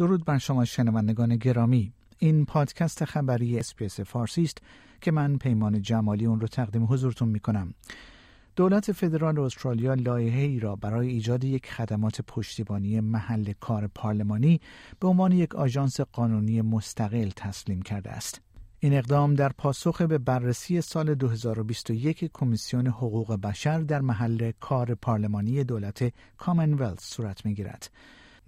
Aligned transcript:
درود 0.00 0.24
بر 0.24 0.38
شما 0.38 0.64
شنوندگان 0.64 1.36
گرامی 1.36 1.92
این 2.18 2.44
پادکست 2.44 3.04
خبری 3.04 3.58
اس‌بی‌اس 3.58 4.00
فارسی 4.00 4.42
است 4.42 4.58
که 5.00 5.10
من 5.10 5.36
پیمان 5.38 5.82
جمالی 5.82 6.26
اون 6.26 6.40
رو 6.40 6.46
تقدیم 6.46 6.84
حضورتون 6.84 7.28
می 7.28 7.40
کنم. 7.40 7.74
دولت 8.56 8.92
فدرال 8.92 9.38
استرالیا 9.38 9.94
لایحه 9.94 10.42
ای 10.42 10.60
را 10.60 10.76
برای 10.76 11.08
ایجاد 11.08 11.44
یک 11.44 11.70
خدمات 11.70 12.20
پشتیبانی 12.20 13.00
محل 13.00 13.52
کار 13.60 13.86
پارلمانی 13.86 14.60
به 15.00 15.08
عنوان 15.08 15.32
یک 15.32 15.54
آژانس 15.54 16.00
قانونی 16.00 16.62
مستقل 16.62 17.30
تسلیم 17.36 17.82
کرده 17.82 18.10
است. 18.10 18.40
این 18.78 18.94
اقدام 18.94 19.34
در 19.34 19.48
پاسخ 19.48 20.02
به 20.02 20.18
بررسی 20.18 20.80
سال 20.80 21.14
2021 21.14 22.30
کمیسیون 22.32 22.86
حقوق 22.86 23.36
بشر 23.40 23.80
در 23.80 24.00
محل 24.00 24.52
کار 24.60 24.94
پارلمانی 24.94 25.64
دولت 25.64 26.12
کامنولث 26.38 27.00
صورت 27.00 27.46
می 27.46 27.54
گیرد. 27.54 27.90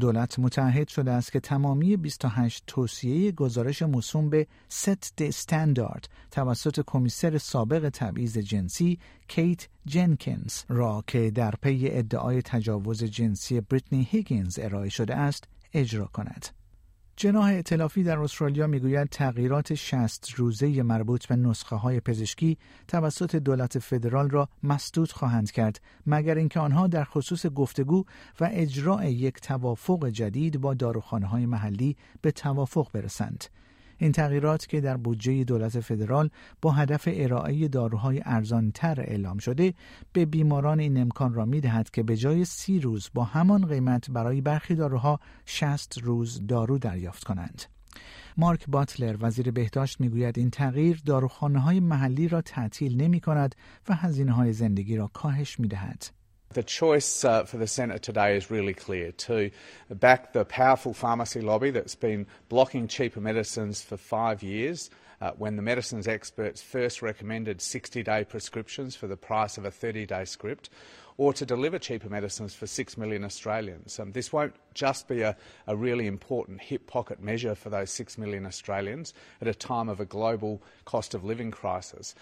دولت 0.00 0.38
متعهد 0.38 0.88
شده 0.88 1.10
است 1.10 1.32
که 1.32 1.40
تمامی 1.40 1.96
28 1.96 2.64
توصیه 2.66 3.32
گزارش 3.32 3.82
موسوم 3.82 4.30
به 4.30 4.46
Set 4.68 5.12
the 5.16 5.22
Standard 5.22 6.08
توسط 6.30 6.80
کمیسر 6.86 7.38
سابق 7.38 7.88
تبعیض 7.88 8.38
جنسی 8.38 8.98
کیت 9.28 9.68
جنکینز 9.86 10.62
را 10.68 11.04
که 11.06 11.30
در 11.30 11.54
پی 11.62 11.88
ادعای 11.90 12.42
تجاوز 12.42 13.04
جنسی 13.04 13.60
بریتنی 13.60 14.08
هیگینز 14.10 14.58
ارائه 14.62 14.88
شده 14.88 15.14
است 15.14 15.44
اجرا 15.72 16.06
کند. 16.06 16.57
جناح 17.20 17.52
ائتلافی 17.54 18.02
در 18.02 18.18
استرالیا 18.18 18.66
می‌گوید 18.66 19.08
تغییرات 19.08 19.74
60 19.74 20.30
روزه 20.36 20.82
مربوط 20.82 21.26
به 21.26 21.36
نسخه 21.36 21.76
های 21.76 22.00
پزشکی 22.00 22.58
توسط 22.88 23.36
دولت 23.36 23.78
فدرال 23.78 24.30
را 24.30 24.48
مسدود 24.62 25.12
خواهند 25.12 25.50
کرد 25.50 25.80
مگر 26.06 26.34
اینکه 26.34 26.60
آنها 26.60 26.86
در 26.86 27.04
خصوص 27.04 27.46
گفتگو 27.46 28.04
و 28.40 28.48
اجراع 28.52 29.10
یک 29.10 29.34
توافق 29.40 30.08
جدید 30.08 30.60
با 30.60 30.74
داروخانه 30.74 31.26
های 31.26 31.46
محلی 31.46 31.96
به 32.22 32.30
توافق 32.30 32.88
برسند. 32.92 33.44
این 33.98 34.12
تغییرات 34.12 34.66
که 34.66 34.80
در 34.80 34.96
بودجه 34.96 35.44
دولت 35.44 35.80
فدرال 35.80 36.30
با 36.62 36.72
هدف 36.72 37.08
ارائه 37.12 37.68
داروهای 37.68 38.22
ارزانتر 38.24 39.00
اعلام 39.00 39.38
شده 39.38 39.74
به 40.12 40.26
بیماران 40.26 40.80
این 40.80 41.00
امکان 41.00 41.34
را 41.34 41.44
می 41.44 41.60
دهد 41.60 41.90
که 41.90 42.02
به 42.02 42.16
جای 42.16 42.44
سی 42.44 42.80
روز 42.80 43.10
با 43.14 43.24
همان 43.24 43.66
قیمت 43.66 44.10
برای 44.10 44.40
برخی 44.40 44.74
داروها 44.74 45.20
60 45.46 45.98
روز 46.02 46.46
دارو 46.46 46.78
دریافت 46.78 47.24
کنند. 47.24 47.62
مارک 48.36 48.66
باتلر 48.68 49.16
وزیر 49.20 49.50
بهداشت 49.50 50.00
می‌گوید 50.00 50.38
این 50.38 50.50
تغییر 50.50 51.02
داروخانه 51.06 51.58
های 51.58 51.80
محلی 51.80 52.28
را 52.28 52.40
تعطیل 52.40 53.02
نمی 53.02 53.20
کند 53.20 53.54
و 53.88 53.94
هزینه 53.94 54.32
های 54.32 54.52
زندگی 54.52 54.96
را 54.96 55.06
کاهش 55.06 55.60
می 55.60 55.68
دهد. 55.68 56.17
The 56.54 56.62
choice 56.62 57.26
uh, 57.26 57.44
for 57.44 57.58
the 57.58 57.66
Senate 57.66 58.02
today 58.02 58.34
is 58.34 58.50
really 58.50 58.72
clear 58.72 59.12
to 59.12 59.50
back 59.90 60.32
the 60.32 60.46
powerful 60.46 60.94
pharmacy 60.94 61.42
lobby 61.42 61.70
that's 61.70 61.94
been 61.94 62.26
blocking 62.48 62.88
cheaper 62.88 63.20
medicines 63.20 63.82
for 63.82 63.98
five 63.98 64.42
years. 64.42 64.88
Uh, 65.20 65.32
when 65.32 65.56
the 65.56 65.62
medicines 65.62 66.08
experts 66.08 66.62
first 66.62 67.02
recommended 67.02 67.60
60 67.60 68.02
day 68.02 68.24
prescriptions 68.24 68.96
for 68.96 69.06
the 69.06 69.16
price 69.16 69.58
of 69.58 69.66
a 69.66 69.70
30 69.70 70.06
day 70.06 70.24
script, 70.24 70.70
or 71.18 71.34
to 71.34 71.44
deliver 71.44 71.78
cheaper 71.78 72.08
medicines 72.08 72.54
for 72.54 72.66
6 72.66 72.96
million 72.96 73.24
Australians. 73.24 73.98
Um, 74.00 74.12
this 74.12 74.32
won't 74.32 74.54
just 74.72 75.06
be 75.06 75.20
a, 75.20 75.36
a 75.66 75.76
really 75.76 76.06
important 76.06 76.62
hip 76.62 76.86
pocket 76.86 77.20
measure 77.20 77.56
for 77.56 77.68
those 77.68 77.90
6 77.90 78.16
million 78.16 78.46
Australians 78.46 79.12
at 79.42 79.48
a 79.48 79.54
time 79.54 79.90
of 79.90 80.00
a 80.00 80.06
global 80.06 80.62
cost 80.86 81.12
of 81.14 81.24
living 81.24 81.50
crisis. 81.50 82.14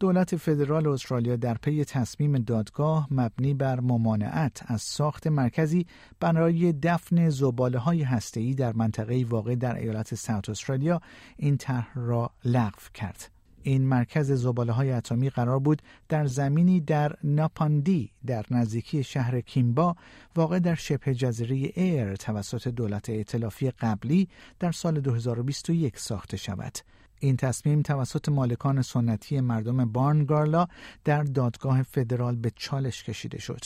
دولت 0.00 0.36
فدرال 0.36 0.86
استرالیا 0.86 1.36
در 1.36 1.54
پی 1.54 1.84
تصمیم 1.84 2.38
دادگاه 2.38 3.08
مبنی 3.10 3.54
بر 3.54 3.80
ممانعت 3.80 4.62
از 4.66 4.82
ساخت 4.82 5.26
مرکزی 5.26 5.86
برای 6.20 6.72
دفن 6.72 7.28
زباله 7.28 7.78
های 7.78 8.02
هسته‌ای 8.02 8.54
در 8.54 8.72
منطقه 8.72 9.24
واقع 9.28 9.54
در 9.54 9.76
ایالت 9.76 10.14
ساوت 10.14 10.48
استرالیا 10.48 11.00
این 11.36 11.56
طرح 11.56 11.88
را 11.94 12.30
لغو 12.44 12.80
کرد. 12.94 13.30
این 13.62 13.86
مرکز 13.86 14.32
زباله 14.32 14.72
های 14.72 14.92
اتمی 14.92 15.30
قرار 15.30 15.58
بود 15.58 15.82
در 16.08 16.26
زمینی 16.26 16.80
در 16.80 17.16
ناپاندی 17.24 18.10
در 18.26 18.44
نزدیکی 18.50 19.04
شهر 19.04 19.40
کیمبا 19.40 19.96
واقع 20.36 20.58
در 20.58 20.74
شبه 20.74 21.14
جزیره 21.14 21.72
ایر 21.74 22.16
توسط 22.16 22.68
دولت 22.68 23.10
ائتلافی 23.10 23.70
قبلی 23.70 24.28
در 24.60 24.72
سال 24.72 25.00
2021 25.00 25.98
ساخته 25.98 26.36
شود. 26.36 26.78
این 27.18 27.36
تصمیم 27.36 27.82
توسط 27.82 28.28
مالکان 28.28 28.82
سنتی 28.82 29.40
مردم 29.40 29.84
بارنگارلا 29.84 30.66
در 31.04 31.22
دادگاه 31.22 31.82
فدرال 31.82 32.36
به 32.36 32.52
چالش 32.56 33.04
کشیده 33.04 33.38
شد. 33.38 33.64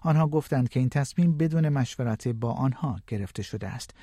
آنها 0.00 0.26
گفتند 0.26 0.68
که 0.68 0.80
این 0.80 0.88
تصمیم 0.88 1.36
بدون 1.36 1.68
مشورت 1.68 2.28
با 2.28 2.52
آنها 2.52 2.96
گرفته 3.06 3.42
شده 3.42 3.68
است. 3.68 3.94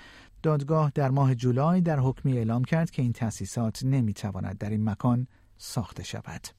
دادگاه 0.44 0.92
در 0.96 1.10
ماه 1.10 1.36
جولای 1.36 1.82
در 1.82 2.00
حکمی 2.00 2.38
اعلام 2.38 2.64
کرد 2.64 2.92
که 2.92 3.02
این 3.02 3.14
تأسیسات 3.14 3.84
نمی‌تواند 3.84 4.58
در 4.58 4.70
این 4.70 4.90
مکان 4.90 5.28
ساخته 5.58 6.04
شود. 6.04 6.57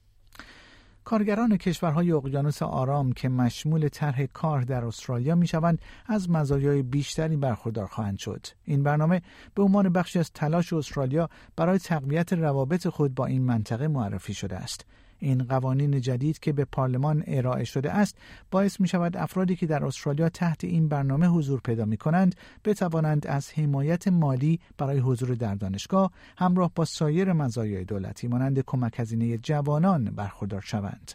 کارگران 1.08 1.56
کشورهای 1.56 2.12
اقیانوس 2.12 2.62
آرام 2.62 3.12
که 3.12 3.28
مشمول 3.28 3.88
طرح 3.88 4.26
کار 4.26 4.60
در 4.62 4.84
استرالیا 4.84 5.34
می 5.34 5.46
شوند 5.46 5.78
از 6.06 6.30
مزایای 6.30 6.82
بیشتری 6.82 7.36
برخوردار 7.36 7.86
خواهند 7.86 8.18
شد. 8.18 8.46
این 8.64 8.82
برنامه 8.82 9.22
به 9.54 9.62
عنوان 9.62 9.88
بخشی 9.88 10.18
از 10.18 10.32
تلاش 10.32 10.72
استرالیا 10.72 11.28
برای 11.56 11.78
تقویت 11.78 12.32
روابط 12.32 12.88
خود 12.88 13.14
با 13.14 13.26
این 13.26 13.42
منطقه 13.42 13.88
معرفی 13.88 14.34
شده 14.34 14.56
است. 14.56 14.86
این 15.18 15.44
قوانین 15.44 16.00
جدید 16.00 16.38
که 16.38 16.52
به 16.52 16.64
پارلمان 16.64 17.24
ارائه 17.26 17.64
شده 17.64 17.92
است 17.92 18.16
باعث 18.50 18.80
می 18.80 18.88
شود 18.88 19.16
افرادی 19.16 19.56
که 19.56 19.66
در 19.66 19.84
استرالیا 19.84 20.28
تحت 20.28 20.64
این 20.64 20.88
برنامه 20.88 21.26
حضور 21.26 21.60
پیدا 21.60 21.84
می 21.84 21.96
کنند 21.96 22.34
بتوانند 22.64 23.26
از 23.26 23.52
حمایت 23.52 24.08
مالی 24.08 24.60
برای 24.78 24.98
حضور 24.98 25.34
در 25.34 25.54
دانشگاه 25.54 26.10
همراه 26.38 26.70
با 26.74 26.84
سایر 26.84 27.32
مزایای 27.32 27.84
دولتی 27.84 28.28
مانند 28.28 28.60
کمک 28.66 29.00
هزینه 29.00 29.38
جوانان 29.38 30.04
برخوردار 30.04 30.60
شوند. 30.60 31.12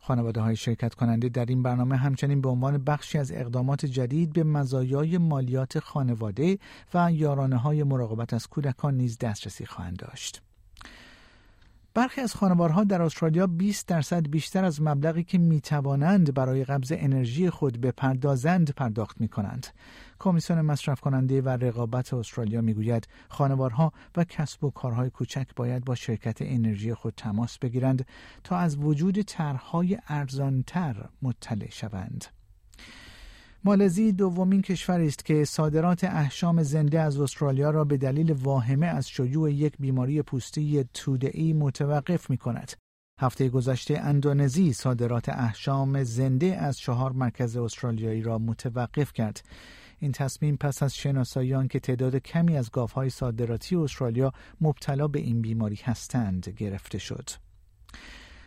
خانواده 0.00 0.40
های 0.40 0.56
شرکت 0.56 0.94
کننده 0.94 1.28
در 1.28 1.44
این 1.44 1.62
برنامه 1.62 1.96
همچنین 1.96 2.40
به 2.40 2.48
عنوان 2.48 2.78
بخشی 2.78 3.18
از 3.18 3.32
اقدامات 3.32 3.86
جدید 3.86 4.32
به 4.32 4.44
مزایای 4.44 5.18
مالیات 5.18 5.78
خانواده 5.78 6.58
و 6.94 7.12
یارانه 7.12 7.56
های 7.56 7.82
مراقبت 7.82 8.34
از 8.34 8.46
کودکان 8.46 8.94
نیز 8.94 9.18
دسترسی 9.18 9.66
خواهند 9.66 9.96
داشت. 9.96 10.42
برخی 11.94 12.20
از 12.20 12.34
خانوارها 12.34 12.84
در 12.84 13.02
استرالیا 13.02 13.46
20 13.46 13.88
درصد 13.88 14.28
بیشتر 14.28 14.64
از 14.64 14.82
مبلغی 14.82 15.24
که 15.24 15.38
می 15.38 15.60
توانند 15.60 16.34
برای 16.34 16.64
قبض 16.64 16.92
انرژی 16.96 17.50
خود 17.50 17.80
بپردازند 17.80 18.70
پرداخت 18.70 19.20
می 19.20 19.28
کنند. 19.28 19.66
کمیسیون 20.18 20.60
مصرف 20.60 21.00
کننده 21.00 21.42
و 21.42 21.48
رقابت 21.48 22.14
استرالیا 22.14 22.60
می‌گوید 22.60 23.08
خانوارها 23.28 23.92
و 24.16 24.24
کسب 24.24 24.64
و 24.64 24.70
کارهای 24.70 25.10
کوچک 25.10 25.46
باید 25.56 25.84
با 25.84 25.94
شرکت 25.94 26.38
انرژی 26.40 26.94
خود 26.94 27.14
تماس 27.16 27.58
بگیرند 27.58 28.06
تا 28.44 28.56
از 28.56 28.76
وجود 28.76 29.22
طرحهای 29.22 29.98
ارزانتر 30.08 31.08
مطلع 31.22 31.70
شوند. 31.70 32.41
مالزی 33.64 34.12
دومین 34.12 34.62
کشوری 34.62 35.06
است 35.06 35.24
که 35.24 35.44
صادرات 35.44 36.04
احشام 36.04 36.62
زنده 36.62 37.00
از 37.00 37.20
استرالیا 37.20 37.70
را 37.70 37.84
به 37.84 37.96
دلیل 37.96 38.32
واهمه 38.32 38.86
از 38.86 39.08
شیوع 39.08 39.52
یک 39.52 39.72
بیماری 39.78 40.22
پوستی 40.22 40.84
توده‌ای 40.94 41.52
متوقف 41.52 42.30
می 42.30 42.36
کند. 42.36 42.72
هفته 43.20 43.48
گذشته 43.48 43.98
اندونزی 43.98 44.72
صادرات 44.72 45.28
احشام 45.28 46.04
زنده 46.04 46.56
از 46.56 46.78
چهار 46.78 47.12
مرکز 47.12 47.56
استرالیایی 47.56 48.22
را 48.22 48.38
متوقف 48.38 49.12
کرد. 49.12 49.42
این 49.98 50.12
تصمیم 50.12 50.56
پس 50.56 50.82
از 50.82 50.96
شناسایی 50.96 51.68
که 51.68 51.80
تعداد 51.80 52.16
کمی 52.16 52.56
از 52.56 52.70
گاوهای 52.70 53.10
صادراتی 53.10 53.76
استرالیا 53.76 54.32
مبتلا 54.60 55.08
به 55.08 55.18
این 55.18 55.42
بیماری 55.42 55.78
هستند 55.84 56.48
گرفته 56.48 56.98
شد. 56.98 57.30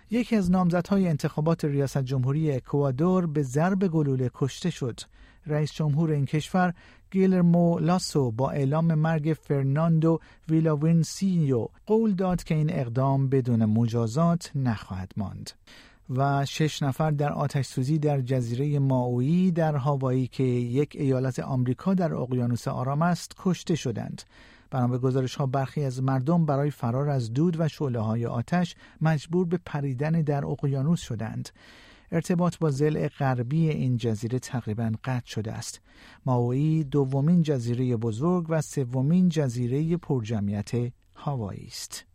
یکی 0.10 0.36
از 0.36 0.52
نامزدهای 0.52 1.08
انتخابات 1.08 1.66
ریاست 1.66 1.98
جمهوری 1.98 2.52
اکوادور 2.52 3.28
به 3.28 3.44
ضرب 3.44 3.88
گلوله 3.88 4.32
کشته 4.34 4.70
شد. 4.70 5.00
رئیس 5.48 5.74
جمهور 5.74 6.12
این 6.12 6.26
کشور 6.26 6.74
گیلرمو 7.12 7.80
لاسو 7.80 8.32
با 8.32 8.52
اعلام 8.52 8.94
مرگ 8.94 9.38
فرناندو 9.42 10.20
ویلاویسنسیو 10.50 11.68
قول 11.86 12.14
داد 12.14 12.44
که 12.44 12.56
این 12.56 12.70
اقدام 12.74 13.30
بدون 13.30 13.66
مجازات 13.66 14.52
نخواهد 14.56 15.12
ماند. 15.18 15.52
و 16.10 16.46
شش 16.46 16.84
نفر 16.84 17.12
در 17.12 17.34
آتش 17.34 17.66
سوزی 17.66 18.00
در 18.00 18.22
جزیره 18.22 18.80
ماویی 18.80 19.52
در 19.52 19.76
هاوایی 19.76 20.28
که 20.28 20.44
یک 20.44 20.96
ایالت 21.00 21.40
آمریکا 21.40 21.94
در 21.94 22.14
اقیانوس 22.14 22.68
آرام 22.68 23.02
است 23.02 23.36
کشته 23.38 23.76
شدند. 23.76 24.22
بنا 24.76 24.88
به 24.88 24.98
گزارش 24.98 25.36
ها 25.36 25.46
برخی 25.46 25.84
از 25.84 26.04
مردم 26.04 26.46
برای 26.46 26.72
فرار 26.72 27.10
از 27.10 27.34
دود 27.34 27.60
و 27.60 27.68
شعله 27.68 28.00
های 28.00 28.26
آتش 28.26 28.76
مجبور 29.02 29.46
به 29.46 29.60
پریدن 29.66 30.12
در 30.12 30.46
اقیانوس 30.46 31.02
شدند. 31.02 31.50
ارتباط 32.12 32.58
با 32.58 32.72
زل 32.72 33.08
غربی 33.08 33.70
این 33.70 33.98
جزیره 33.98 34.40
تقریبا 34.40 34.92
قطع 35.04 35.28
شده 35.28 35.52
است. 35.52 35.82
ماوی 36.26 36.84
دومین 36.84 37.42
جزیره 37.42 37.96
بزرگ 37.98 38.46
و 38.50 38.62
سومین 38.62 39.30
جزیره 39.30 39.98
پرجمعیت 39.98 40.72
هاوایی 41.16 41.68
است. 41.68 42.06